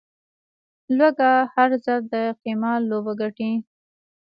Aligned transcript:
لوږه، 0.97 1.31
هر 1.53 1.69
ځل 1.85 2.01
د 2.13 2.15
قمار 2.41 2.79
لوبه 2.89 3.13
ګټي 3.21 3.51